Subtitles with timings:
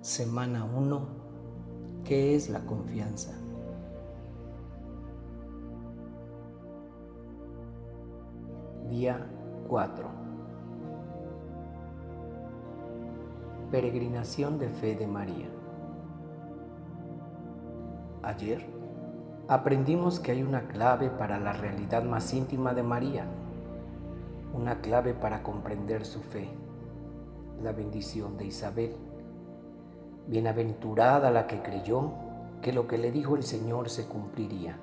[0.00, 1.08] Semana 1.
[2.04, 3.32] ¿Qué es la confianza?
[8.88, 9.26] Día
[9.66, 10.08] 4.
[13.72, 15.48] Peregrinación de fe de María.
[18.22, 18.64] Ayer
[19.48, 23.26] aprendimos que hay una clave para la realidad más íntima de María,
[24.54, 26.48] una clave para comprender su fe,
[27.60, 29.07] la bendición de Isabel
[30.28, 32.12] Bienaventurada la que creyó
[32.62, 34.78] que lo que le dijo el Señor se cumpliría.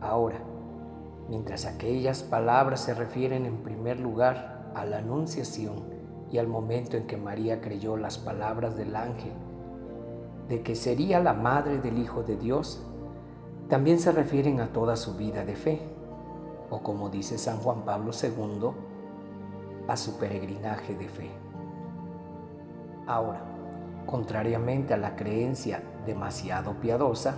[0.00, 0.40] Ahora,
[1.28, 5.84] mientras aquellas palabras se refieren en primer lugar a la anunciación
[6.30, 9.32] y al momento en que María creyó las palabras del ángel
[10.48, 12.82] de que sería la madre del Hijo de Dios,
[13.68, 15.80] también se refieren a toda su vida de fe,
[16.70, 18.70] o como dice San Juan Pablo II,
[19.86, 21.30] a su peregrinaje de fe.
[23.08, 23.40] Ahora,
[24.04, 27.36] contrariamente a la creencia demasiado piadosa,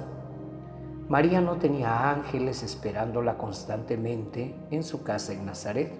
[1.08, 5.92] María no tenía ángeles esperándola constantemente en su casa en Nazaret,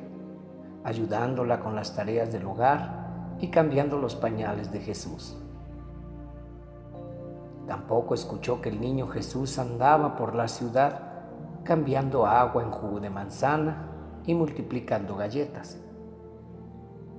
[0.82, 5.36] ayudándola con las tareas del hogar y cambiando los pañales de Jesús.
[7.68, 11.10] Tampoco escuchó que el niño Jesús andaba por la ciudad
[11.62, 13.86] cambiando agua en jugo de manzana
[14.26, 15.80] y multiplicando galletas.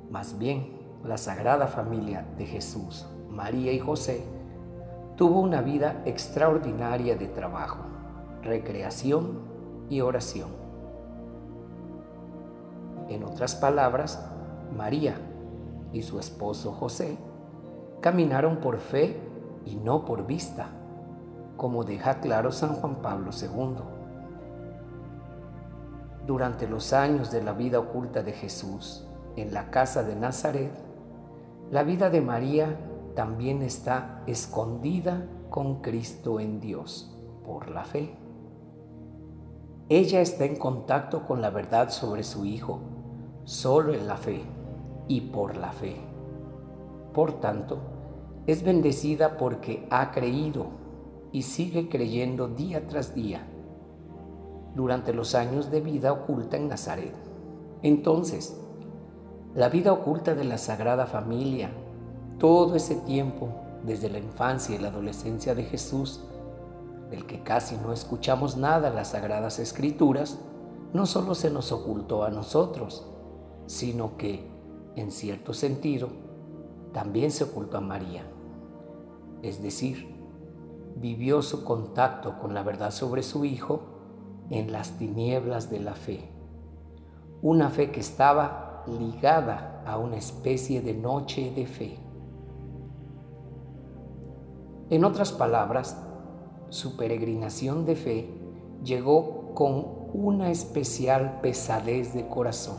[0.10, 4.24] Más bien, la Sagrada Familia de Jesús, María y José,
[5.16, 7.80] tuvo una vida extraordinaria de trabajo,
[8.44, 9.40] recreación
[9.90, 10.50] y oración.
[13.10, 14.24] En otras palabras,
[14.76, 15.16] María
[15.92, 17.18] y su esposo José
[18.00, 19.20] caminaron por fe
[19.66, 20.70] y no por vista,
[21.58, 23.84] como deja claro San Juan Pablo II.
[26.26, 30.91] Durante los años de la vida oculta de Jesús en la casa de Nazaret,
[31.72, 32.78] la vida de María
[33.16, 38.14] también está escondida con Cristo en Dios por la fe.
[39.88, 42.80] Ella está en contacto con la verdad sobre su Hijo,
[43.46, 44.42] solo en la fe
[45.08, 45.96] y por la fe.
[47.14, 47.80] Por tanto,
[48.48, 50.66] es bendecida porque ha creído
[51.32, 53.48] y sigue creyendo día tras día
[54.76, 57.16] durante los años de vida oculta en Nazaret.
[57.82, 58.61] Entonces,
[59.54, 61.72] la vida oculta de la Sagrada Familia,
[62.40, 63.50] todo ese tiempo,
[63.84, 66.22] desde la infancia y la adolescencia de Jesús,
[67.10, 70.40] del que casi no escuchamos nada en las Sagradas Escrituras,
[70.94, 73.06] no solo se nos ocultó a nosotros,
[73.66, 74.50] sino que,
[74.96, 76.10] en cierto sentido,
[76.94, 78.24] también se ocultó a María.
[79.42, 80.16] Es decir,
[80.96, 83.82] vivió su contacto con la verdad sobre su Hijo
[84.50, 86.30] en las tinieblas de la fe.
[87.42, 91.98] Una fe que estaba ligada a una especie de noche de fe.
[94.90, 96.02] En otras palabras,
[96.70, 98.30] su peregrinación de fe
[98.84, 102.78] llegó con una especial pesadez de corazón,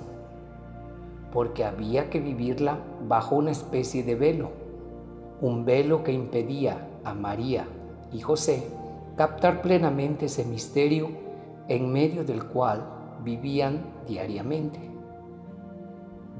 [1.32, 4.50] porque había que vivirla bajo una especie de velo,
[5.40, 7.66] un velo que impedía a María
[8.12, 8.66] y José
[9.16, 11.10] captar plenamente ese misterio
[11.68, 12.84] en medio del cual
[13.24, 14.91] vivían diariamente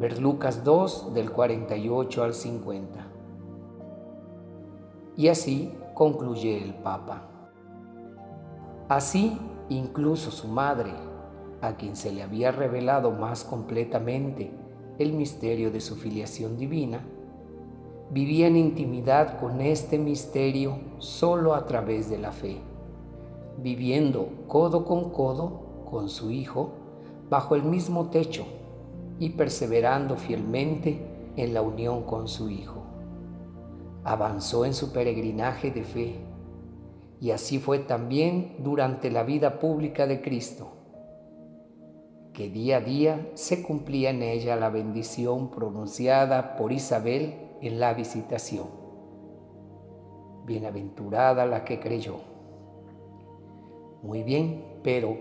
[0.03, 3.07] ver Lucas 2 del 48 al 50.
[5.17, 7.29] Y así concluye el Papa.
[8.89, 10.91] Así, incluso su madre,
[11.61, 14.51] a quien se le había revelado más completamente
[14.99, 17.07] el misterio de su filiación divina,
[18.11, 22.61] vivía en intimidad con este misterio solo a través de la fe,
[23.59, 26.71] viviendo codo con codo con su Hijo
[27.31, 28.45] bajo el mismo techo
[29.19, 31.01] y perseverando fielmente
[31.37, 32.83] en la unión con su Hijo.
[34.05, 36.33] Avanzó en su peregrinaje de fe
[37.21, 40.73] y así fue también durante la vida pública de Cristo,
[42.33, 47.95] que día a día se cumplía en ella la bendición pronunciada por Isabel en la
[47.95, 48.67] visitación.
[50.45, 52.17] Bienaventurada la que creyó.
[54.03, 55.17] Muy bien, pero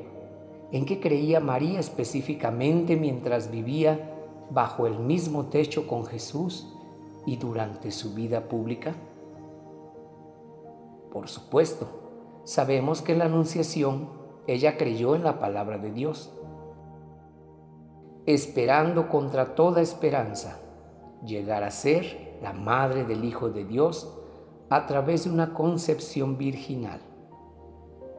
[0.72, 4.16] en qué creía María específicamente mientras vivía
[4.50, 6.68] bajo el mismo techo con Jesús
[7.26, 8.96] y durante su vida pública?
[11.12, 11.88] Por supuesto,
[12.44, 14.10] sabemos que en la Anunciación
[14.48, 16.32] ella creyó en la palabra de Dios,
[18.26, 20.60] esperando contra toda esperanza
[21.26, 24.18] llegar a ser la madre del Hijo de Dios
[24.70, 27.02] a través de una concepción virginal.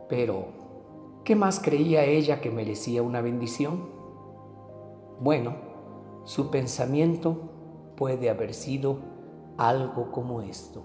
[0.09, 0.62] Pero
[1.25, 3.89] ¿Qué más creía ella que merecía una bendición?
[5.21, 5.55] Bueno,
[6.25, 8.99] su pensamiento puede haber sido
[9.57, 10.83] algo como esto.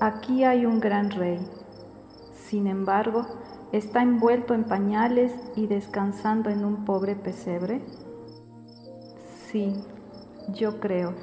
[0.00, 1.38] Aquí hay un gran rey.
[2.34, 3.26] Sin embargo,
[3.72, 7.80] está envuelto en pañales y descansando en un pobre pesebre.
[9.46, 9.74] Sí,
[10.52, 11.14] yo creo.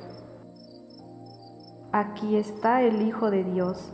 [1.92, 3.92] Aquí está el Hijo de Dios.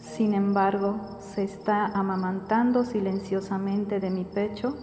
[0.00, 4.76] Sin embargo, se está amamantando silenciosamente de mi pecho.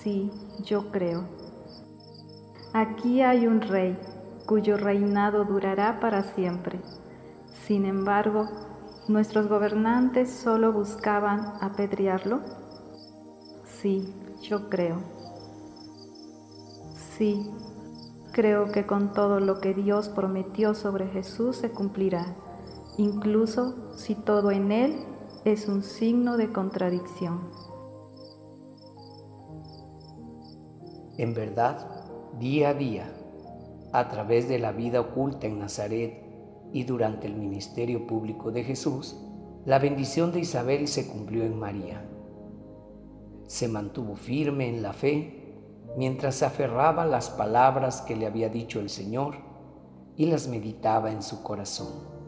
[0.00, 0.30] Sí,
[0.64, 1.24] yo creo.
[2.72, 3.98] Aquí hay un rey
[4.46, 6.80] cuyo reinado durará para siempre.
[7.66, 8.48] Sin embargo,
[9.08, 12.40] nuestros gobernantes solo buscaban apedrearlo.
[13.64, 14.12] Sí,
[14.42, 15.02] yo creo.
[17.16, 17.50] Sí,
[18.32, 22.26] Creo que con todo lo que Dios prometió sobre Jesús se cumplirá,
[23.00, 24.94] incluso si todo en Él
[25.46, 27.40] es un signo de contradicción.
[31.16, 32.04] En verdad,
[32.38, 33.10] día a día,
[33.92, 36.22] a través de la vida oculta en Nazaret
[36.74, 39.16] y durante el ministerio público de Jesús,
[39.64, 42.04] la bendición de Isabel se cumplió en María.
[43.46, 45.54] Se mantuvo firme en la fe
[45.96, 49.36] mientras se aferraba las palabras que le había dicho el Señor
[50.16, 52.19] y las meditaba en su corazón.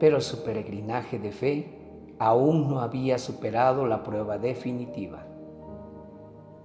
[0.00, 5.24] Pero su peregrinaje de fe aún no había superado la prueba definitiva.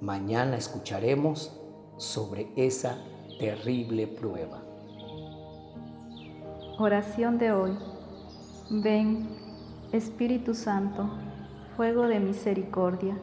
[0.01, 1.61] Mañana escucharemos
[1.97, 2.97] sobre esa
[3.37, 4.63] terrible prueba.
[6.79, 7.77] Oración de hoy.
[8.71, 9.29] Ven,
[9.91, 11.11] Espíritu Santo,
[11.75, 13.15] fuego de misericordia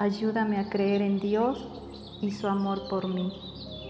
[0.00, 1.68] Ayúdame a creer en Dios
[2.22, 3.30] y su amor por mí,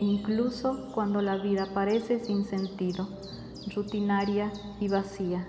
[0.01, 3.07] incluso cuando la vida parece sin sentido,
[3.75, 5.47] rutinaria y vacía.